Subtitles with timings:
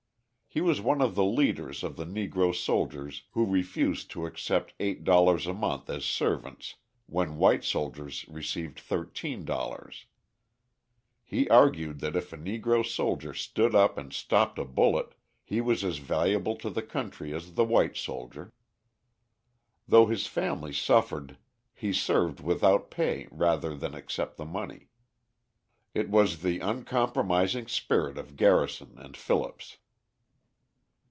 [0.53, 5.47] He was one of the leaders of the Negro soldiers who refused to accept $8
[5.49, 10.05] a month as servants when white soldiers received $13.
[11.23, 15.13] He argued that if a Negro soldier stood up and stopped a bullet,
[15.45, 18.51] he was as valuable to the country as the white soldier.
[19.87, 21.37] Though his family suffered,
[21.73, 24.89] he served without pay rather than accept the money.
[25.93, 29.77] It was the uncompromising spirit of Garrison and Phillips.